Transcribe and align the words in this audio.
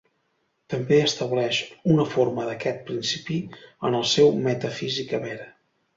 També 0.73 0.97
estableix 1.01 1.59
una 1.95 2.07
forma 2.13 2.47
d'aquest 2.49 2.81
principi 2.89 3.37
en 3.91 3.99
el 3.99 4.11
seu 4.17 4.33
'Metaphysica 4.47 5.21
vera'. 5.29 5.51